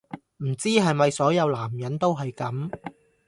[0.37, 2.71] 唔知係咪所有男人都係咁